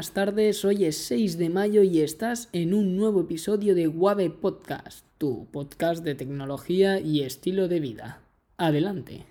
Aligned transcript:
buenas 0.00 0.14
tardes, 0.14 0.64
hoy 0.64 0.86
es 0.86 0.96
6 0.96 1.36
de 1.36 1.50
mayo 1.50 1.82
y 1.82 2.00
estás 2.00 2.48
en 2.54 2.72
un 2.72 2.96
nuevo 2.96 3.20
episodio 3.20 3.74
de 3.74 3.86
Wave 3.86 4.30
Podcast, 4.30 5.04
tu 5.18 5.46
podcast 5.50 6.02
de 6.02 6.14
tecnología 6.14 7.00
y 7.00 7.20
estilo 7.20 7.68
de 7.68 7.80
vida. 7.80 8.22
Adelante. 8.56 9.26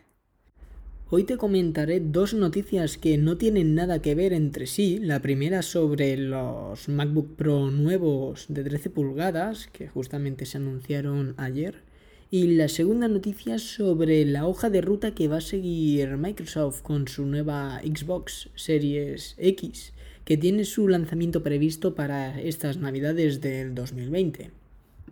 Hoy 1.09 1.23
te 1.23 1.37
comentaré 1.37 1.99
dos 1.99 2.35
noticias 2.35 2.99
que 2.99 3.17
no 3.17 3.35
tienen 3.35 3.73
nada 3.73 3.99
que 4.03 4.13
ver 4.13 4.31
entre 4.31 4.67
sí. 4.67 4.99
La 4.99 5.23
primera 5.23 5.63
sobre 5.63 6.15
los 6.17 6.87
MacBook 6.87 7.35
Pro 7.35 7.71
nuevos 7.71 8.45
de 8.47 8.63
13 8.63 8.91
pulgadas, 8.91 9.69
que 9.73 9.87
justamente 9.87 10.45
se 10.45 10.57
anunciaron 10.57 11.33
ayer. 11.37 11.81
Y 12.29 12.45
la 12.57 12.67
segunda 12.67 13.07
noticia 13.07 13.57
sobre 13.57 14.23
la 14.23 14.45
hoja 14.45 14.69
de 14.69 14.81
ruta 14.81 15.15
que 15.15 15.27
va 15.27 15.37
a 15.37 15.41
seguir 15.41 16.15
Microsoft 16.17 16.83
con 16.83 17.07
su 17.07 17.25
nueva 17.25 17.81
Xbox 17.81 18.51
Series 18.53 19.33
X, 19.39 19.93
que 20.29 20.37
tiene 20.37 20.63
su 20.63 20.87
lanzamiento 20.87 21.41
previsto 21.41 21.95
para 21.95 22.39
estas 22.39 22.77
navidades 22.77 23.41
del 23.41 23.73
2020. 23.73 24.51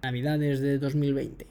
Navidades 0.04 0.60
de 0.60 0.78
2020. 0.78 1.48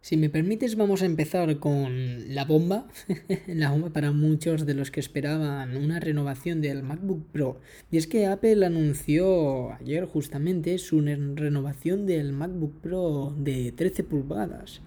Si 0.00 0.16
me 0.16 0.30
permites, 0.30 0.74
vamos 0.74 1.02
a 1.02 1.04
empezar 1.04 1.58
con 1.58 2.34
la 2.34 2.46
bomba. 2.46 2.88
la 3.48 3.70
bomba 3.70 3.90
para 3.90 4.12
muchos 4.12 4.64
de 4.64 4.72
los 4.72 4.90
que 4.90 5.00
esperaban 5.00 5.76
una 5.76 6.00
renovación 6.00 6.62
del 6.62 6.82
MacBook 6.82 7.26
Pro. 7.32 7.60
Y 7.90 7.98
es 7.98 8.06
que 8.06 8.24
Apple 8.24 8.64
anunció 8.64 9.72
ayer 9.72 10.06
justamente 10.06 10.78
su 10.78 11.02
renovación 11.02 12.06
del 12.06 12.32
MacBook 12.32 12.80
Pro 12.80 13.34
de 13.36 13.72
13 13.72 14.04
pulgadas. 14.04 14.80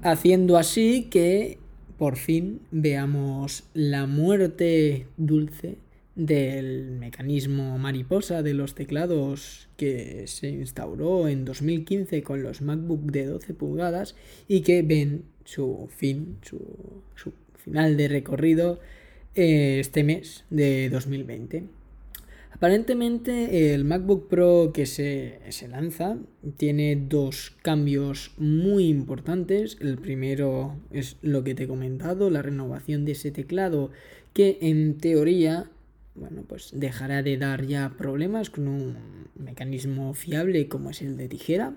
Haciendo 0.00 0.56
así 0.56 1.08
que 1.10 1.58
por 1.98 2.16
fin 2.16 2.62
veamos 2.70 3.64
la 3.74 4.06
muerte 4.06 5.08
dulce 5.18 5.76
del 6.16 6.92
mecanismo 6.92 7.78
mariposa 7.78 8.42
de 8.42 8.54
los 8.54 8.74
teclados 8.74 9.68
que 9.76 10.26
se 10.26 10.48
instauró 10.48 11.28
en 11.28 11.44
2015 11.44 12.22
con 12.22 12.42
los 12.42 12.62
MacBook 12.62 13.12
de 13.12 13.26
12 13.26 13.52
pulgadas 13.52 14.16
y 14.48 14.62
que 14.62 14.82
ven 14.82 15.24
su 15.44 15.88
fin, 15.94 16.38
su, 16.42 16.58
final 17.56 17.96
de 17.98 18.08
recorrido 18.08 18.80
eh, 19.34 19.78
este 19.78 20.04
mes 20.04 20.44
de 20.48 20.88
2020. 20.88 21.64
Aparentemente 22.50 23.74
el 23.74 23.84
MacBook 23.84 24.28
Pro 24.28 24.70
que 24.72 24.86
se, 24.86 25.40
se, 25.50 25.68
lanza 25.68 26.16
tiene 26.56 26.96
dos 26.96 27.54
cambios 27.60 28.32
muy 28.38 28.88
importantes. 28.88 29.76
El 29.82 29.98
primero 29.98 30.78
es 30.90 31.18
lo 31.20 31.44
que 31.44 31.54
te 31.54 31.64
he 31.64 31.68
comentado, 31.68 32.30
la 32.30 32.40
renovación 32.40 33.04
de 33.04 33.12
ese 33.12 33.30
teclado 33.30 33.90
que 34.32 34.56
en 34.62 34.96
teoría 34.96 35.70
bueno, 36.16 36.42
pues 36.46 36.70
dejará 36.74 37.22
de 37.22 37.36
dar 37.36 37.66
ya 37.66 37.92
problemas 37.96 38.50
con 38.50 38.68
un 38.68 38.96
mecanismo 39.34 40.14
fiable 40.14 40.68
como 40.68 40.90
es 40.90 41.02
el 41.02 41.16
de 41.16 41.28
tijera. 41.28 41.74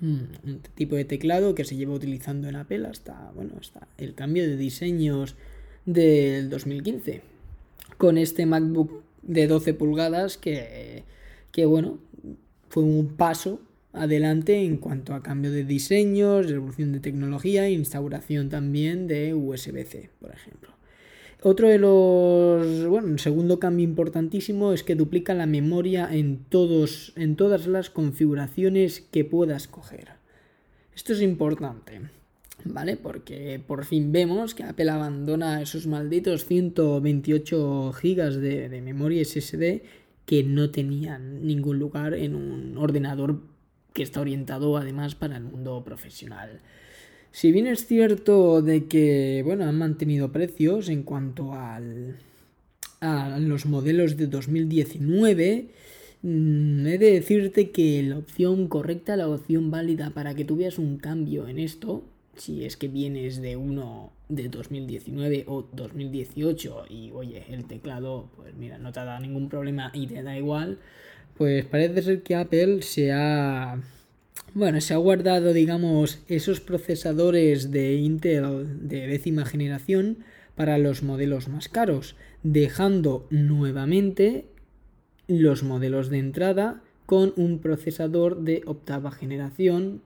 Un 0.00 0.28
tipo 0.76 0.94
de 0.94 1.04
teclado 1.04 1.56
que 1.56 1.64
se 1.64 1.74
lleva 1.74 1.92
utilizando 1.92 2.48
en 2.48 2.54
Apple 2.54 2.86
hasta, 2.86 3.32
bueno, 3.34 3.54
hasta 3.60 3.88
el 3.98 4.14
cambio 4.14 4.44
de 4.44 4.56
diseños 4.56 5.34
del 5.86 6.50
2015. 6.50 7.22
Con 7.96 8.16
este 8.16 8.46
MacBook 8.46 9.02
de 9.22 9.48
12 9.48 9.74
pulgadas 9.74 10.38
que, 10.38 11.02
que 11.50 11.66
bueno, 11.66 11.98
fue 12.68 12.84
un 12.84 13.08
paso 13.16 13.60
adelante 13.92 14.64
en 14.64 14.76
cuanto 14.76 15.14
a 15.14 15.22
cambio 15.22 15.50
de 15.50 15.64
diseños, 15.64 16.50
evolución 16.50 16.92
de 16.92 17.00
tecnología 17.00 17.66
e 17.66 17.72
instauración 17.72 18.48
también 18.48 19.08
de 19.08 19.34
USB-C, 19.34 20.10
por 20.20 20.30
ejemplo. 20.30 20.77
Otro 21.40 21.68
de 21.68 21.78
los, 21.78 22.86
bueno, 22.86 23.08
el 23.08 23.20
segundo 23.20 23.60
cambio 23.60 23.84
importantísimo 23.84 24.72
es 24.72 24.82
que 24.82 24.96
duplica 24.96 25.34
la 25.34 25.46
memoria 25.46 26.08
en, 26.10 26.38
todos, 26.48 27.12
en 27.14 27.36
todas 27.36 27.68
las 27.68 27.90
configuraciones 27.90 29.00
que 29.00 29.24
puedas 29.24 29.68
coger. 29.68 30.08
Esto 30.96 31.12
es 31.12 31.22
importante, 31.22 32.00
¿vale? 32.64 32.96
Porque 32.96 33.62
por 33.64 33.84
fin 33.84 34.10
vemos 34.10 34.56
que 34.56 34.64
Apple 34.64 34.90
abandona 34.90 35.62
esos 35.62 35.86
malditos 35.86 36.44
128 36.44 37.92
GB 37.92 38.32
de, 38.40 38.68
de 38.68 38.82
memoria 38.82 39.24
SSD 39.24 39.82
que 40.26 40.42
no 40.42 40.70
tenían 40.70 41.46
ningún 41.46 41.78
lugar 41.78 42.14
en 42.14 42.34
un 42.34 42.76
ordenador 42.76 43.42
que 43.92 44.02
está 44.02 44.20
orientado 44.20 44.76
además 44.76 45.14
para 45.14 45.36
el 45.36 45.44
mundo 45.44 45.84
profesional. 45.84 46.60
Si 47.30 47.52
bien 47.52 47.66
es 47.66 47.86
cierto 47.86 48.62
de 48.62 48.86
que, 48.86 49.42
bueno, 49.44 49.64
han 49.64 49.78
mantenido 49.78 50.32
precios 50.32 50.88
en 50.88 51.02
cuanto 51.02 51.52
al, 51.52 52.16
a 53.00 53.38
los 53.38 53.66
modelos 53.66 54.16
de 54.16 54.26
2019, 54.26 55.68
mm, 56.22 56.86
he 56.86 56.98
de 56.98 57.12
decirte 57.12 57.70
que 57.70 58.02
la 58.02 58.18
opción 58.18 58.66
correcta, 58.68 59.16
la 59.16 59.28
opción 59.28 59.70
válida 59.70 60.10
para 60.10 60.34
que 60.34 60.44
tú 60.44 60.56
veas 60.56 60.78
un 60.78 60.98
cambio 60.98 61.46
en 61.48 61.58
esto, 61.58 62.02
si 62.36 62.64
es 62.64 62.76
que 62.76 62.88
vienes 62.88 63.40
de 63.42 63.56
uno 63.56 64.12
de 64.28 64.48
2019 64.48 65.44
o 65.48 65.66
2018 65.72 66.86
y 66.88 67.10
oye, 67.12 67.44
el 67.50 67.66
teclado, 67.66 68.30
pues 68.36 68.54
mira, 68.54 68.78
no 68.78 68.92
te 68.92 69.00
ha 69.00 69.04
dado 69.04 69.20
ningún 69.20 69.48
problema 69.48 69.90
y 69.94 70.06
te 70.06 70.22
da 70.22 70.36
igual, 70.36 70.78
pues 71.36 71.64
parece 71.66 72.02
ser 72.02 72.22
que 72.22 72.34
Apple 72.34 72.82
se 72.82 73.12
ha 73.12 73.80
bueno, 74.54 74.80
se 74.80 74.94
ha 74.94 74.96
guardado, 74.96 75.52
digamos, 75.52 76.20
esos 76.28 76.60
procesadores 76.60 77.70
de 77.70 77.94
Intel 77.94 78.88
de 78.88 79.06
décima 79.06 79.44
generación 79.44 80.18
para 80.54 80.78
los 80.78 81.02
modelos 81.02 81.48
más 81.48 81.68
caros, 81.68 82.16
dejando 82.42 83.26
nuevamente 83.30 84.46
los 85.28 85.62
modelos 85.62 86.08
de 86.08 86.18
entrada 86.18 86.82
con 87.06 87.32
un 87.36 87.60
procesador 87.60 88.42
de 88.42 88.62
octava 88.66 89.10
generación, 89.10 90.02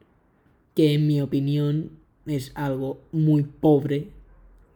que 0.75 0.95
en 0.95 1.07
mi 1.07 1.21
opinión 1.21 1.91
es 2.27 2.53
algo 2.55 3.01
muy 3.13 3.45
pobre 3.45 4.09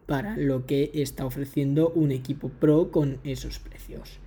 para 0.06 0.36
lo 0.36 0.66
que 0.66 0.90
está 0.94 1.26
ofreciendo 1.26 1.90
un 1.90 2.12
equipo 2.12 2.48
Pro 2.48 2.90
con 2.90 3.18
esos 3.24 3.58
precios. 3.58 4.18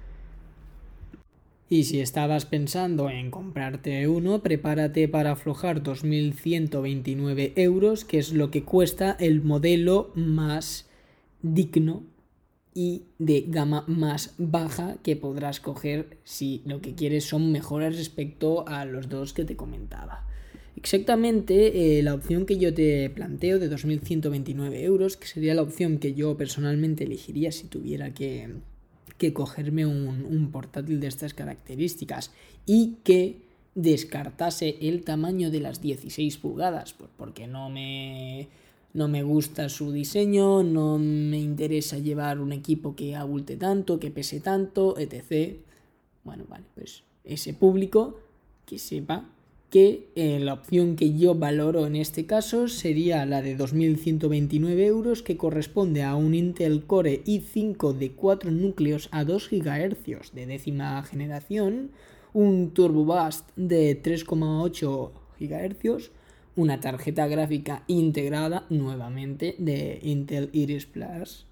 Y 1.70 1.84
si 1.84 2.02
estabas 2.02 2.48
pensando 2.48 3.12
en 3.12 3.30
comprarte 3.30 4.08
uno, 4.08 4.42
prepárate 4.42 5.08
para 5.08 5.34
aflojar 5.34 5.84
2.129 5.84 7.54
euros, 7.58 8.06
que 8.06 8.18
es 8.18 8.34
lo 8.34 8.50
que 8.50 8.64
cuesta 8.64 9.16
el 9.20 9.44
modelo 9.44 10.12
más 10.16 10.90
digno 11.44 12.04
y 12.74 13.04
de 13.20 13.46
gama 13.48 13.84
más 13.88 14.34
baja 14.40 14.98
que 15.04 15.16
podrás 15.16 15.60
coger 15.60 16.18
si 16.24 16.64
lo 16.66 16.82
que 16.82 16.96
quieres 16.96 17.26
son 17.26 17.52
mejoras 17.52 17.96
respecto 17.96 18.68
a 18.68 18.86
los 18.86 19.08
dos 19.08 19.34
que 19.34 19.46
te 19.46 19.56
comentaba. 19.56 20.26
Exactamente 20.76 22.00
eh, 22.00 22.04
la 22.04 22.14
opción 22.16 22.46
que 22.46 22.58
yo 22.58 22.74
te 22.74 23.10
planteo 23.10 23.60
de 23.60 23.70
2.129 23.70 24.74
euros, 24.82 25.18
que 25.18 25.28
sería 25.28 25.54
la 25.54 25.62
opción 25.62 26.00
que 26.00 26.14
yo 26.14 26.38
personalmente 26.38 27.04
elegiría 27.04 27.52
si 27.52 27.68
tuviera 27.68 28.14
que 28.14 28.48
que 29.20 29.34
cogerme 29.34 29.86
un, 29.86 30.50
portátil 30.52 31.00
de 31.00 31.08
estas 31.08 31.36
características 31.36 32.32
y 32.66 32.98
que 33.04 33.42
descartase 33.76 34.78
el 34.82 35.04
tamaño 35.04 35.52
de 35.52 35.60
las 35.60 35.82
16 35.82 36.38
pulgadas, 36.38 36.94
pues 36.94 37.12
porque 37.16 37.46
no 37.46 37.70
me, 37.70 38.48
no 38.94 39.08
me 39.08 39.22
gusta 39.22 39.70
su 39.70 39.92
diseño, 39.92 40.64
no 40.64 40.98
me 40.98 41.38
interesa 41.38 42.00
llevar 42.00 42.40
un 42.40 42.54
equipo 42.54 42.96
que 42.96 43.16
abulte 43.16 43.58
tanto, 43.58 44.00
que 44.00 44.10
pese 44.10 44.40
tanto, 44.40 44.98
etc. 44.98 45.58
Bueno, 46.24 46.46
vale, 46.50 46.66
pues 46.74 47.04
ese 47.24 47.54
público 47.54 48.20
que 48.66 48.80
sepa 48.80 49.26
que 49.70 50.10
eh, 50.16 50.40
la 50.40 50.54
opción 50.54 50.96
que 50.96 51.18
yo 51.18 51.36
valoro 51.36 51.86
en 51.86 51.96
este 51.96 52.26
caso 52.26 52.68
sería 52.68 53.24
la 53.26 53.44
de 53.44 53.58
2.129 53.58 54.80
euros 54.80 55.22
que 55.22 55.38
corresponde 55.38 56.02
a 56.04 56.16
un 56.16 56.34
Intel 56.34 56.86
Core 56.86 57.24
i5 57.24 57.94
de 57.94 58.14
4 58.14 58.50
núcleos 58.50 59.10
a 59.12 59.24
2 59.24 59.50
GHz 59.52 60.32
de 60.34 60.48
décima 60.48 61.04
generación, 61.04 61.92
un 62.34 62.72
Turbo 62.72 63.06
Boost 63.06 63.48
de 63.56 64.02
3,8 64.02 65.12
GHz, 65.40 66.10
una 66.56 66.80
tarjeta 66.80 67.28
gráfica 67.28 67.84
integrada 67.88 68.66
nuevamente 68.70 69.54
de 69.60 70.00
Intel 70.02 70.50
Iris 70.52 70.88
Plus, 70.88 71.46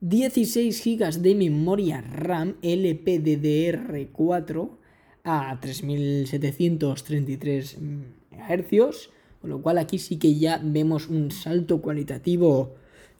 16 0.00 0.84
GB 0.84 1.20
de 1.20 1.36
memoria 1.36 2.00
RAM 2.00 2.56
LPDDR4, 2.60 4.81
a 5.24 5.58
3733 5.60 7.78
MHz, 7.80 9.10
con 9.40 9.50
lo 9.50 9.62
cual 9.62 9.78
aquí 9.78 9.98
sí 9.98 10.18
que 10.18 10.38
ya 10.38 10.60
vemos 10.62 11.08
un 11.08 11.30
salto 11.30 11.80
cualitativo 11.80 12.74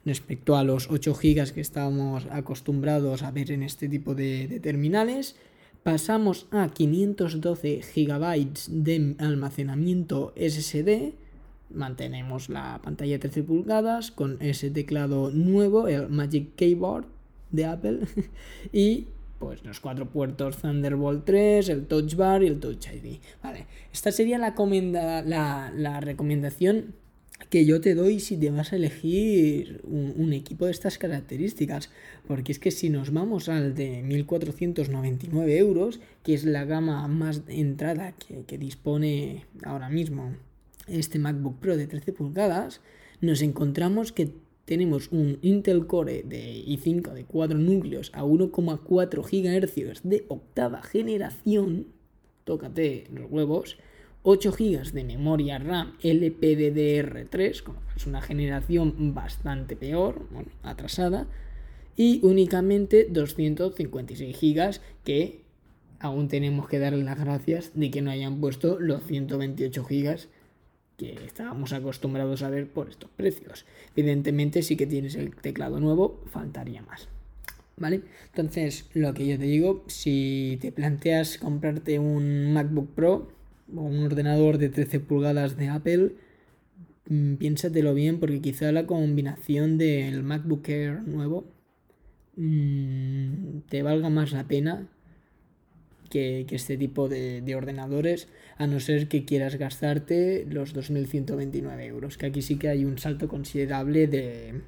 respecto 0.05 0.55
a 0.55 0.63
los 0.63 0.89
8 0.89 1.13
GB 1.13 1.53
que 1.53 1.61
estábamos 1.61 2.27
acostumbrados 2.29 3.23
a 3.23 3.31
ver 3.31 3.51
en 3.51 3.63
este 3.63 3.87
tipo 3.87 4.15
de, 4.15 4.59
terminales. 4.61 5.35
Pasamos 5.83 6.47
a 6.51 6.69
512 6.69 7.81
GB 7.95 8.47
de 8.69 9.15
almacenamiento 9.19 10.33
SSD. 10.35 11.13
Mantenemos 11.69 12.49
la 12.49 12.79
pantalla 12.83 13.19
13 13.19 13.43
pulgadas 13.43 14.11
con 14.11 14.37
ese 14.41 14.69
teclado 14.69 15.31
nuevo, 15.31 15.87
el 15.87 16.09
Magic 16.09 16.55
Keyboard 16.55 17.05
de 17.51 17.65
Apple. 17.65 17.99
y 18.73 19.07
pues 19.39 19.63
los 19.63 19.79
cuatro 19.79 20.09
puertos 20.09 20.57
Thunderbolt 20.57 21.25
3, 21.25 21.69
el 21.69 21.85
Touch 21.87 22.15
Bar 22.15 22.43
y 22.43 22.47
el 22.47 22.59
Touch 22.59 22.87
ID. 22.87 23.19
Vale, 23.41 23.67
esta 23.91 24.11
sería 24.11 24.37
la, 24.37 24.53
la, 25.25 25.71
la 25.75 25.99
recomendación 25.99 26.95
que 27.49 27.65
yo 27.65 27.81
te 27.81 27.95
doy 27.95 28.19
si 28.19 28.37
te 28.37 28.49
vas 28.51 28.73
a 28.73 28.77
elegir 28.77 29.81
un, 29.83 30.33
equipo 30.33 30.65
de 30.65 30.71
estas 30.71 30.97
características. 30.97 31.89
Porque 32.27 32.51
es 32.51 32.59
que 32.59 32.71
si 32.71 32.89
nos 32.89 33.11
vamos 33.11 33.49
al 33.49 33.75
de 33.75 34.01
1499 34.03 35.57
euros, 35.57 35.99
que 36.23 36.33
es 36.33 36.45
la 36.45 36.65
gama 36.65 37.07
más 37.07 37.41
entrada 37.47 38.13
que, 38.13 38.43
que 38.45 38.57
dispone 38.57 39.45
ahora 39.63 39.89
mismo 39.89 40.35
este 40.87 41.19
MacBook 41.19 41.59
Pro 41.59 41.77
de 41.77 41.87
13 41.87 42.13
pulgadas, 42.13 42.81
nos 43.21 43.41
encontramos 43.41 44.11
que 44.11 44.31
tenemos 44.65 45.11
un 45.11 45.39
Intel 45.41 45.87
Core 45.87 46.23
de 46.23 46.63
i5 46.65 47.13
de 47.13 47.25
4 47.25 47.57
núcleos 47.57 48.11
a 48.13 48.23
1,4 48.23 49.21
GHz 49.21 50.01
de 50.03 50.25
octava 50.29 50.81
generación, 50.81 51.87
tócate 52.43 53.05
los 53.11 53.29
huevos, 53.29 53.77
8 54.23 54.53
GB 54.53 54.93
de 54.93 55.03
memoria 55.03 55.59
RAM 55.59 55.97
LPDDR3, 56.01 57.63
es 57.95 58.07
una 58.07 58.21
generación 58.21 59.13
bastante 59.13 59.75
peor, 59.75 60.27
bueno, 60.31 60.49
atrasada, 60.63 61.27
y 61.97 62.21
únicamente 62.23 63.07
256 63.09 64.37
GB 64.39 64.79
que 65.03 65.41
aún 65.99 66.27
tenemos 66.27 66.67
que 66.67 66.79
darle 66.79 67.03
las 67.03 67.19
gracias 67.19 67.71
de 67.75 67.91
que 67.91 68.01
no 68.01 68.11
hayan 68.11 68.39
puesto 68.39 68.79
los 68.79 69.03
128 69.03 69.83
GB 69.83 70.27
que 70.97 71.13
estábamos 71.25 71.73
acostumbrados 71.73 72.43
a 72.43 72.49
ver 72.49 72.67
por 72.69 72.89
estos 72.89 73.09
precios. 73.11 73.65
Evidentemente, 73.95 74.61
si 74.61 74.75
que 74.75 74.87
tienes 74.87 75.15
el 75.15 75.35
teclado 75.35 75.79
nuevo, 75.79 76.21
faltaría 76.27 76.81
más. 76.83 77.07
¿Vale? 77.75 78.01
Entonces, 78.27 78.89
lo 78.93 79.13
que 79.13 79.27
yo 79.27 79.37
te 79.37 79.45
digo, 79.45 79.83
si 79.87 80.59
te 80.61 80.71
planteas 80.71 81.37
comprarte 81.37 81.97
un 81.97 82.53
MacBook 82.53 82.93
Pro, 82.93 83.31
o 83.75 83.81
un 83.81 84.03
ordenador 84.03 84.57
de 84.57 84.69
13 84.69 84.99
pulgadas 84.99 85.57
de 85.57 85.69
Apple, 85.69 86.15
mm, 87.07 87.35
piénsatelo 87.35 87.93
bien 87.93 88.19
porque 88.19 88.41
quizá 88.41 88.71
la 88.71 88.85
combinación 88.85 89.77
del 89.77 90.23
MacBook 90.23 90.67
Air 90.69 91.01
nuevo 91.07 91.45
mm, 92.35 93.61
te 93.69 93.83
valga 93.83 94.09
más 94.09 94.31
la 94.31 94.47
pena 94.47 94.87
que, 96.13 96.45
este 96.51 96.77
tipo 96.77 97.09
de, 97.09 97.55
ordenadores, 97.55 98.27
a 98.57 98.67
no 98.67 98.79
ser 98.79 99.07
que 99.07 99.25
quieras 99.25 99.55
gastarte 99.55 100.45
los 100.47 100.75
2.129 100.75 101.83
euros, 101.85 102.17
que 102.19 102.27
aquí 102.27 102.43
sí 102.43 102.57
que 102.57 102.69
hay 102.69 102.85
un 102.85 102.99
salto 102.99 103.27
considerable 103.27 104.05
de, 104.05 104.61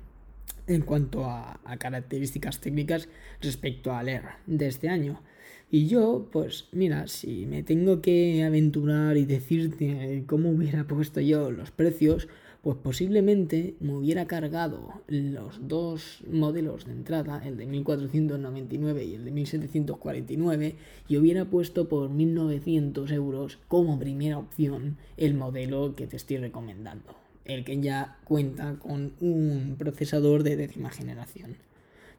en 0.66 0.82
cuanto 0.82 1.26
a, 1.26 1.60
características 1.78 2.62
técnicas 2.62 3.10
respecto 3.42 3.94
al 3.94 4.10
Air 4.10 4.24
de 4.48 4.68
este 4.68 4.90
año. 4.90 5.22
Y 5.70 5.88
yo, 5.88 6.30
pues 6.32 6.68
mira, 6.72 7.08
si 7.08 7.46
me 7.46 7.62
tengo 7.62 8.02
que 8.02 8.44
aventurar 8.44 9.16
y 9.18 9.26
decirte 9.26 10.24
cómo 10.26 10.50
hubiera 10.50 10.86
puesto 10.88 11.22
yo 11.22 11.52
los 11.52 11.70
precios, 11.70 12.28
pues 12.66 12.78
posiblemente 12.78 13.76
me 13.80 13.94
hubiera 13.94 14.26
cargado 14.26 14.90
los 15.08 15.68
dos 15.68 16.24
modelos 16.28 16.86
de 16.86 16.94
entrada, 16.94 17.40
el 17.46 17.58
de 17.58 17.68
1499 17.68 19.06
y 19.06 19.14
el 19.14 19.24
de 19.24 19.30
1749, 19.30 20.76
y 21.08 21.18
hubiera 21.18 21.46
puesto 21.46 21.88
por 21.88 22.10
1900 22.10 23.12
euros 23.12 23.60
como 23.68 24.00
primera 24.00 24.40
opción 24.40 24.98
el 25.16 25.36
modelo 25.36 25.94
que 25.96 26.08
te 26.08 26.16
estoy 26.16 26.38
recomendando, 26.38 27.16
el 27.46 27.64
que 27.66 27.80
ya 27.80 28.18
cuenta 28.24 28.80
con 28.80 29.14
un 29.20 29.76
procesador 29.78 30.42
de 30.42 30.56
décima 30.56 30.90
generación. 30.90 31.58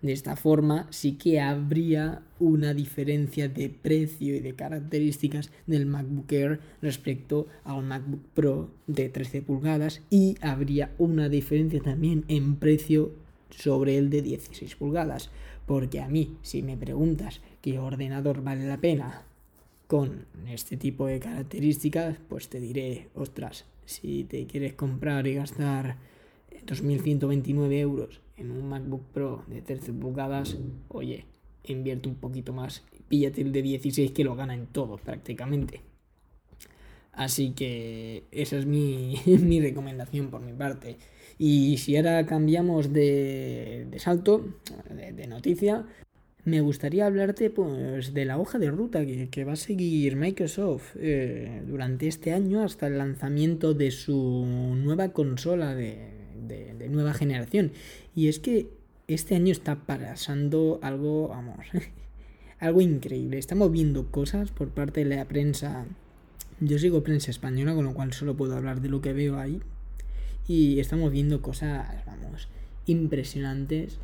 De 0.03 0.13
esta 0.13 0.37
forma 0.37 0.87
sí 0.91 1.13
que 1.13 1.41
habría 1.41 2.23
una 2.39 2.75
diferencia 2.75 3.49
de 3.49 3.71
precio 3.71 4.35
y 4.37 4.41
de 4.41 4.55
características 4.55 5.51
del 5.67 5.87
MacBook 5.87 6.31
Air 6.33 6.61
respecto 6.83 7.47
al 7.65 7.83
MacBook 7.83 8.23
Pro 8.35 8.71
de 8.87 9.09
13 9.09 9.43
pulgadas 9.43 10.03
y 10.11 10.37
habría 10.43 10.95
una 10.99 11.29
diferencia 11.29 11.81
también 11.81 12.25
en 12.29 12.57
precio 12.57 13.13
sobre 13.51 13.97
el 13.97 14.11
de 14.11 14.23
16 14.23 14.77
pulgadas. 14.77 15.31
Porque 15.67 16.01
a 16.01 16.09
mí, 16.09 16.37
si 16.43 16.63
me 16.63 16.77
preguntas 16.77 17.41
qué 17.63 17.79
ordenador 17.79 18.43
vale 18.43 18.67
la 18.67 18.79
pena 18.79 19.23
con 19.87 20.27
este 20.49 20.77
tipo 20.77 21.07
de 21.07 21.21
características, 21.21 22.19
pues 22.29 22.49
te 22.49 22.61
diré, 22.61 23.09
ostras, 23.15 23.65
si 23.87 24.25
te 24.25 24.47
quieres 24.47 24.75
comprar 24.75 25.27
y 25.27 25.35
gastar 25.35 25.97
2.129 26.67 27.73
euros 27.79 28.26
en 28.37 28.51
un 28.51 28.69
MacBook 28.69 29.05
Pro 29.13 29.45
de 29.47 29.63
13 29.63 29.93
pulgadas, 29.93 30.57
oye, 30.89 31.25
invierte 31.65 32.09
un 32.09 32.17
poquito 32.17 32.53
más, 32.53 32.83
píllate 33.09 33.41
el 33.41 33.53
de 33.53 33.63
16 33.63 34.13
que 34.13 34.25
lo 34.25 34.37
gana 34.37 34.55
en 34.55 34.67
todo 34.67 34.97
prácticamente. 34.99 35.81
Así 37.13 37.53
que 37.53 38.25
esa 38.31 38.59
es 38.59 38.67
mi, 38.67 39.17
recomendación 39.61 40.29
por 40.29 40.43
mi 40.43 40.53
parte. 40.53 40.97
Y 41.39 41.79
si 41.79 41.97
ahora 41.97 42.25
cambiamos 42.27 42.93
de, 42.93 43.89
salto, 43.99 44.45
de, 44.95 45.27
noticia, 45.27 45.87
me 46.45 46.61
gustaría 46.61 47.07
hablarte 47.07 47.51
pues, 47.51 48.15
de 48.15 48.25
la 48.25 48.39
hoja 48.39 48.59
de 48.59 48.71
ruta 48.71 49.05
que, 49.05 49.45
va 49.45 49.53
a 49.53 49.57
seguir 49.57 50.17
Microsoft 50.17 50.95
eh, 50.99 51.63
durante 51.67 52.07
este 52.07 52.33
año 52.33 52.63
hasta 52.63 52.87
el 52.87 52.99
lanzamiento 52.99 53.75
de 53.75 53.91
su 53.91 54.45
nueva 54.77 55.11
consola 55.11 55.75
de, 55.75 56.16
de, 56.47 56.89
nueva 56.89 57.15
generación. 57.15 57.73
Y 58.15 58.29
es 58.29 58.39
que 58.39 58.69
este 59.09 59.37
año 59.37 59.53
está 59.53 59.77
pasando 59.77 60.79
algo, 60.83 61.29
vamos, 61.29 61.67
algo 62.59 62.81
increíble. 62.81 63.39
Estamos 63.39 63.71
viendo 63.71 64.11
cosas 64.11 64.51
por 64.51 64.69
parte 64.69 65.05
de 65.05 65.17
la 65.17 65.25
prensa. 65.27 65.87
Yo 66.61 66.79
sigo 66.79 67.03
prensa 67.03 67.31
española, 67.31 67.75
con 67.75 67.85
lo 67.85 67.95
cual 67.95 68.13
solo 68.13 68.37
puedo 68.37 68.57
hablar 68.57 68.81
de 68.81 68.89
lo 68.89 69.01
que 69.01 69.13
veo 69.13 69.39
ahí. 69.39 69.61
Y 70.49 70.81
estamos 70.81 71.11
viendo 71.11 71.43
cosas, 71.43 72.05
vamos, 72.07 72.49
impresionantes 72.87 73.99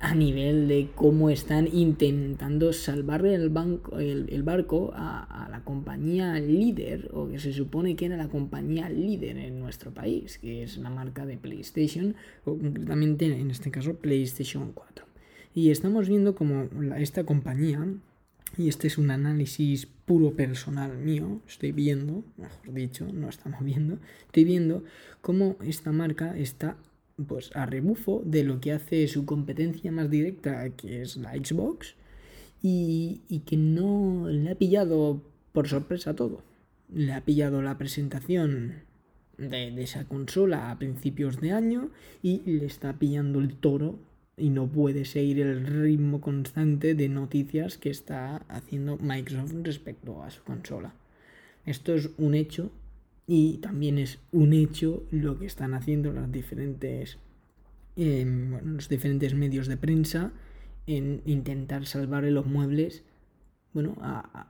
a 0.00 0.14
nivel 0.14 0.68
de 0.68 0.90
cómo 0.94 1.28
están 1.28 1.68
intentando 1.72 2.72
salvar 2.72 3.26
el, 3.26 3.48
banco, 3.48 3.98
el, 3.98 4.42
barco 4.44 4.92
a, 4.94 5.48
la 5.50 5.64
compañía 5.64 6.38
líder, 6.38 7.10
o 7.12 7.28
que 7.28 7.40
se 7.40 7.52
supone 7.52 7.96
que 7.96 8.06
era 8.06 8.16
la 8.16 8.28
compañía 8.28 8.88
líder 8.88 9.38
en 9.38 9.58
nuestro 9.58 9.92
país, 9.92 10.38
que 10.38 10.62
es 10.62 10.78
la 10.78 10.90
marca 10.90 11.26
de 11.26 11.36
PlayStation, 11.36 12.14
o 12.44 12.56
concretamente 12.56 13.26
en 13.26 13.50
este 13.50 13.70
caso 13.70 13.96
PlayStation 13.96 14.72
4. 14.72 15.04
Y 15.54 15.70
estamos 15.70 16.08
viendo 16.08 16.36
como 16.36 16.68
esta 16.96 17.24
compañía, 17.24 17.84
y 18.56 18.68
este 18.68 18.86
es 18.86 18.98
un 18.98 19.10
análisis 19.10 19.86
puro 19.86 20.34
personal 20.34 20.96
mío, 20.96 21.40
estoy 21.48 21.72
viendo, 21.72 22.22
mejor 22.36 22.72
dicho, 22.72 23.06
no 23.12 23.28
estamos 23.28 23.64
viendo, 23.64 23.98
estoy 24.26 24.44
viendo 24.44 24.84
cómo 25.20 25.56
esta 25.62 25.90
marca 25.90 26.36
está 26.36 26.76
pues 27.26 27.50
a 27.54 27.66
rebufo 27.66 28.22
de 28.24 28.44
lo 28.44 28.60
que 28.60 28.72
hace 28.72 29.08
su 29.08 29.24
competencia 29.24 29.90
más 29.90 30.10
directa, 30.10 30.68
que 30.70 31.02
es 31.02 31.16
la 31.16 31.32
Xbox, 31.32 31.94
y, 32.62 33.42
que 33.46 33.56
no 33.56 34.28
le 34.28 34.50
ha 34.50 34.54
pillado 34.54 35.22
por 35.52 35.68
sorpresa 35.68 36.14
todo. 36.14 36.42
Le 36.92 37.12
ha 37.12 37.24
pillado 37.24 37.62
la 37.62 37.78
presentación 37.78 38.82
de, 39.36 39.70
de, 39.70 39.82
esa 39.82 40.04
consola 40.04 40.70
a 40.70 40.78
principios 40.78 41.40
de 41.40 41.52
año 41.52 41.90
y 42.22 42.40
le 42.44 42.66
está 42.66 42.98
pillando 42.98 43.40
el 43.40 43.54
toro 43.54 43.98
y 44.36 44.50
no 44.50 44.66
puede 44.68 45.04
seguir 45.04 45.40
el 45.40 45.66
ritmo 45.66 46.20
constante 46.20 46.94
de 46.94 47.08
noticias 47.08 47.76
que 47.76 47.90
está 47.90 48.36
haciendo 48.48 48.96
Microsoft 48.98 49.54
respecto 49.62 50.22
a 50.22 50.30
su 50.30 50.42
consola. 50.42 50.94
Esto 51.66 51.94
es 51.94 52.10
un 52.18 52.34
hecho 52.34 52.70
y 53.30 53.58
también 53.58 53.98
es 53.98 54.18
un 54.32 54.54
hecho 54.54 55.04
lo 55.10 55.38
que 55.38 55.44
están 55.44 55.74
haciendo 55.74 56.12
las 56.12 56.32
diferentes, 56.32 57.18
em, 57.94 58.58
los 58.64 58.88
diferentes 58.88 59.34
medios 59.34 59.68
de 59.68 59.76
prensa 59.76 60.32
en 60.86 61.20
intentar 61.26 61.84
salvar 61.84 62.24
los 62.24 62.46
muebles 62.46 63.04
bueno, 63.74 63.96
a, 64.00 64.48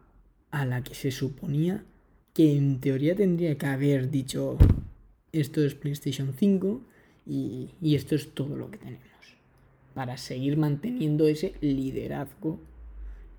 a 0.52 0.64
la 0.64 0.84
que 0.84 0.94
se 0.94 1.10
suponía 1.10 1.84
que 2.32 2.56
en 2.56 2.80
teoría 2.80 3.16
tendría 3.16 3.58
que 3.58 3.66
haber 3.66 4.12
dicho 4.12 4.56
esto 5.32 5.60
es 5.64 5.74
PlayStation 5.74 6.32
5 6.32 6.80
y, 7.26 7.70
y, 7.82 7.96
esto 7.96 8.14
es 8.14 8.32
todo 8.32 8.56
lo 8.56 8.70
que 8.70 8.78
tenemos 8.78 9.02
para 9.92 10.16
seguir 10.16 10.56
manteniendo 10.56 11.26
ese 11.26 11.54
liderazgo 11.60 12.60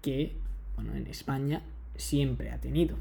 que 0.01 0.33
bueno, 0.75 0.95
en 0.95 1.07
España 1.07 1.63
siempre 1.95 2.51
ha 2.51 2.59
tenido. 2.59 2.97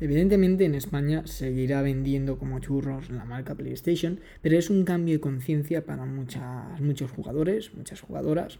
Evidentemente 0.00 0.64
en 0.64 0.74
España 0.74 1.26
seguirá 1.26 1.82
vendiendo 1.82 2.38
como 2.38 2.60
churros 2.60 3.10
la 3.10 3.24
marca 3.24 3.54
PlayStation, 3.54 4.20
pero 4.42 4.56
es 4.56 4.70
un 4.70 4.84
cambio 4.84 5.14
de 5.14 5.20
conciencia 5.20 5.84
para 5.84 6.04
muchas, 6.04 6.80
muchos 6.80 7.10
jugadores, 7.10 7.74
muchas 7.74 8.00
jugadoras, 8.00 8.58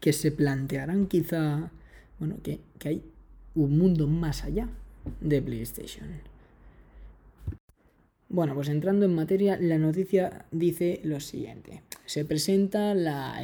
que 0.00 0.12
se 0.12 0.32
plantearán 0.32 1.06
quizá, 1.06 1.70
bueno, 2.18 2.36
que, 2.42 2.60
que 2.78 2.88
hay 2.88 3.02
un 3.54 3.76
mundo 3.78 4.08
más 4.08 4.44
allá 4.44 4.68
de 5.20 5.42
PlayStation. 5.42 6.33
Bueno, 8.34 8.56
pues 8.56 8.68
entrando 8.68 9.06
en 9.06 9.14
materia, 9.14 9.56
la 9.60 9.78
noticia 9.78 10.44
dice 10.50 11.00
lo 11.04 11.20
siguiente. 11.20 11.82
Se 12.04 12.24
presenta 12.24 12.90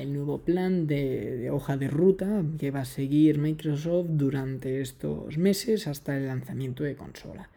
el 0.00 0.12
nuevo 0.12 0.38
plan 0.38 0.88
de, 0.88 1.49
hoja 1.52 1.76
de 1.76 1.87
ruta 1.87 2.42
que 2.59 2.73
va 2.73 2.80
a 2.80 2.85
seguir 2.85 3.38
Microsoft 3.38 4.09
durante 4.09 4.80
estos 4.80 5.38
meses 5.38 5.87
hasta 5.87 6.16
el 6.16 6.26
lanzamiento 6.26 6.82
de 6.82 6.97
consola. 6.97 7.50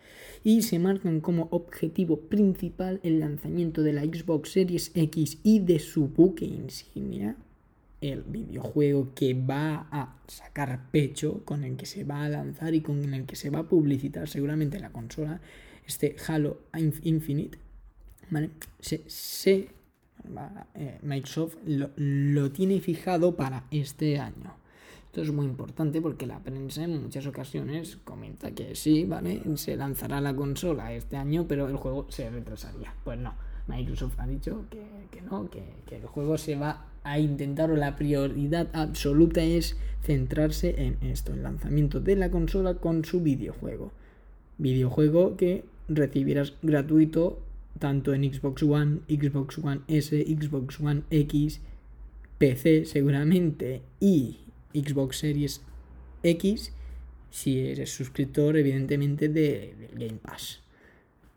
Y 0.44 0.62
se 0.62 0.78
marcan 0.78 1.22
como 1.22 1.48
objetivo 1.50 2.18
principal 2.18 3.00
el 3.02 3.20
lanzamiento 3.20 3.82
de 3.82 3.94
la 3.94 4.04
Xbox 4.04 4.52
Series 4.52 4.92
X 4.94 5.40
y 5.42 5.58
de 5.58 5.80
su 5.80 6.10
buque 6.10 6.46
insignia, 6.46 7.36
el 8.00 8.22
videojuego 8.22 9.10
que 9.16 9.34
va 9.34 9.88
a 9.90 10.18
sacar 10.28 10.92
pecho, 10.92 11.42
con 11.46 11.64
el 11.64 11.78
que 11.78 11.88
se 11.88 12.04
va 12.04 12.26
a 12.26 12.30
lanzar 12.30 12.76
y 12.76 12.82
con 12.82 13.12
el 13.12 13.26
que 13.26 13.36
se 13.36 13.50
va 13.50 13.60
a 13.60 13.68
publicitar 13.68 14.30
seguramente 14.30 14.80
la 14.80 14.92
consola, 14.92 15.42
este 15.86 16.16
Halo 16.28 16.60
Infinite, 17.04 17.58
¿vale? 18.30 18.52
Se, 18.80 19.70
eh, 20.76 21.00
Microsoft 21.02 21.58
lo, 21.66 22.52
tiene 22.52 22.80
fijado 22.80 23.36
para 23.36 23.66
este 23.72 24.20
año. 24.20 24.56
Esto 25.06 25.22
es 25.22 25.32
muy 25.32 25.46
importante 25.46 26.02
porque 26.02 26.26
la 26.26 26.40
prensa 26.40 26.84
en 26.84 27.04
muchas 27.04 27.28
ocasiones 27.28 27.98
comenta 28.04 28.52
que 28.52 28.74
sí, 28.76 29.06
¿vale? 29.06 29.44
Se 29.58 29.78
lanzará 29.78 30.20
la 30.22 30.36
consola 30.36 30.92
este 30.94 31.18
año, 31.18 31.46
pero 31.48 31.68
el 31.68 31.76
juego 31.76 32.08
se 32.10 32.30
retrasaría. 32.32 32.96
Pues 33.04 33.20
no, 33.20 33.36
Microsoft 33.68 34.20
ha 34.20 34.26
dicho 34.26 34.66
que, 34.72 35.22
no, 35.22 35.50
que, 35.52 35.64
que, 35.86 35.98
el 35.98 36.08
juego 36.08 36.40
se 36.40 36.56
va 36.56 36.88
a 37.04 37.20
intentar 37.20 37.70
o 37.70 37.76
la 37.76 37.96
prioridad 37.96 38.70
absoluta 38.74 39.44
es 39.44 39.78
centrarse 40.02 40.84
en 40.84 40.98
esto, 41.02 41.34
el 41.34 41.44
lanzamiento 41.44 42.00
de 42.00 42.16
la 42.16 42.32
consola 42.32 42.76
con 42.76 43.06
su 43.06 43.22
videojuego. 43.22 43.92
Videojuego 44.58 45.38
que 45.38 45.66
recibirás 45.88 46.54
gratuito 46.62 47.42
tanto 47.80 48.14
en 48.14 48.32
Xbox 48.32 48.64
One, 48.64 49.00
Xbox 49.08 49.58
One 49.58 49.82
S, 49.88 50.24
Xbox 50.24 50.80
One 50.80 51.04
X, 51.10 51.62
PC 52.38 52.86
seguramente 52.86 53.82
y 54.00 54.38
Xbox 54.74 55.18
Series 55.18 55.62
X 56.24 56.72
si 57.34 57.60
eres 57.60 57.92
suscriptor 57.92 58.58
evidentemente 58.58 59.28
de, 59.28 59.74
del 59.80 60.08
Game 60.08 60.20
Pass. 60.22 60.62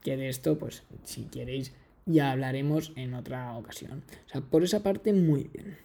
Que 0.02 0.18
de 0.18 0.28
esto, 0.28 0.58
pues 0.58 0.82
si 1.04 1.22
queréis, 1.24 1.72
ya 2.04 2.32
hablaremos 2.32 2.92
en 2.96 3.14
otra 3.14 3.56
ocasión. 3.56 4.02
O 4.26 4.28
sea, 4.28 4.42
por 4.42 4.62
esa 4.62 4.82
parte, 4.82 5.14
muy 5.14 5.48
bien. 5.52 5.78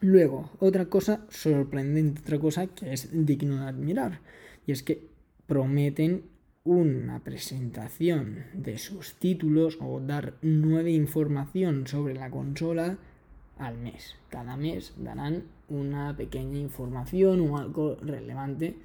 Luego, 0.00 0.50
otra 0.58 0.84
cosa 0.84 1.24
sorprendente, 1.30 2.20
otra 2.20 2.38
cosa 2.38 2.66
que 2.66 2.92
es 2.92 3.08
digno 3.10 3.62
de 3.62 3.68
admirar, 3.68 4.20
y 4.66 4.72
es 4.72 4.82
que 4.82 5.06
prometen 5.46 6.24
una 6.64 7.20
presentación 7.20 8.46
de 8.54 8.78
sus 8.78 9.14
títulos 9.16 9.76
o 9.80 10.00
dar 10.00 10.34
nueva 10.40 10.88
información 10.88 11.86
sobre 11.86 12.14
la 12.14 12.30
consola 12.30 12.96
al 13.58 13.76
mes. 13.76 14.16
Cada 14.30 14.56
mes 14.56 14.94
darán 14.96 15.44
una 15.68 16.16
pequeña 16.16 16.58
información 16.58 17.42
o 17.42 17.58
algo 17.58 17.96
relevante 17.96 18.76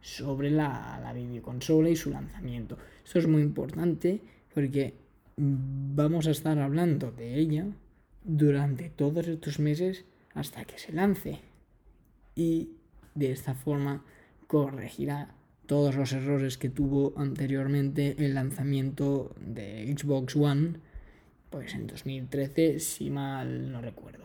sobre 0.00 0.50
la, 0.50 0.98
la 1.02 1.12
videoconsola 1.12 1.90
y 1.90 1.96
su 1.96 2.10
lanzamiento. 2.10 2.78
Esto 3.04 3.18
es 3.18 3.28
muy 3.28 3.42
importante 3.42 4.22
porque 4.54 4.94
vamos 5.36 6.26
a 6.26 6.30
estar 6.30 6.58
hablando 6.58 7.12
de 7.12 7.34
ella 7.34 7.66
durante 8.24 8.88
todos 8.88 9.28
estos 9.28 9.58
meses 9.58 10.06
hasta 10.32 10.64
que 10.64 10.78
se 10.78 10.92
lance. 10.92 11.40
Y 12.34 12.70
de 13.14 13.32
esta 13.32 13.54
forma 13.54 14.04
corregirá 14.46 15.34
todos 15.66 15.96
los 15.96 16.12
errores 16.12 16.58
que 16.58 16.68
tuvo 16.68 17.12
anteriormente 17.16 18.16
el 18.18 18.34
lanzamiento 18.34 19.34
de 19.40 19.94
Xbox 19.96 20.36
One, 20.36 20.74
pues 21.50 21.74
en 21.74 21.86
2013, 21.86 22.80
si 22.80 23.10
mal 23.10 23.70
no 23.70 23.80
recuerdo. 23.80 24.24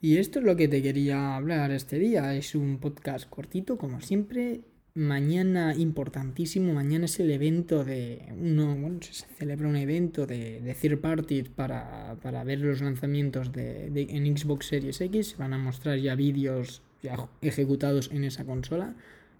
Y 0.00 0.18
esto 0.18 0.38
es 0.38 0.44
lo 0.44 0.54
que 0.54 0.68
te 0.68 0.82
quería 0.82 1.34
hablar 1.34 1.70
este 1.70 1.98
día. 1.98 2.34
Es 2.34 2.54
un 2.54 2.78
podcast 2.78 3.28
cortito, 3.28 3.78
como 3.78 4.02
siempre. 4.02 4.60
Mañana 4.96 5.74
importantísimo, 5.74 6.72
mañana 6.72 7.06
es 7.06 7.18
el 7.18 7.30
evento 7.30 7.84
de 7.84 8.32
uno, 8.38 8.76
bueno, 8.76 8.98
se 9.00 9.26
celebra 9.26 9.66
un 9.66 9.76
evento 9.76 10.24
de, 10.24 10.60
de 10.60 10.74
third 10.74 11.00
party 11.00 11.42
para, 11.44 12.16
para, 12.22 12.44
ver 12.44 12.60
los 12.60 12.80
lanzamientos 12.80 13.50
de, 13.50 13.90
de, 13.90 14.02
en 14.10 14.36
Xbox 14.36 14.66
Series 14.66 15.00
X. 15.00 15.36
Van 15.36 15.52
a 15.52 15.58
mostrar 15.58 15.98
ya 15.98 16.14
vídeos 16.14 16.82
ya 17.02 17.16
ejecutados 17.40 18.10
en 18.12 18.22
esa 18.24 18.44
consola 18.44 18.94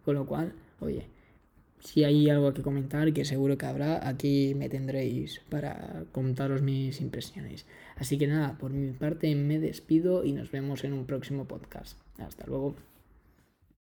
con 0.05 0.15
lo 0.15 0.27
cual, 0.27 0.53
oye, 0.81 1.07
si 1.81 2.05
hay 2.05 2.31
algo 2.31 2.55
que 2.55 2.63
comentar, 2.63 3.13
que 3.13 3.25
seguro 3.25 3.59
que 3.59 3.67
habrá, 3.67 4.09
aquí 4.09 4.55
me 4.55 4.69
tendréis 4.69 5.41
para 5.51 6.05
contaros 6.13 6.63
mis 6.63 7.01
impresiones. 7.01 7.67
Así 7.97 8.17
que 8.17 8.27
nada, 8.27 8.57
por 8.59 8.73
mi 8.73 8.93
parte 8.93 9.35
me 9.35 9.59
despido 9.59 10.25
y 10.25 10.33
nos 10.33 10.51
vemos 10.51 10.85
en 10.85 10.95
un 10.95 11.05
próximo 11.05 11.45
podcast. 11.45 11.99
Hasta 12.19 12.47
luego. 12.47 12.75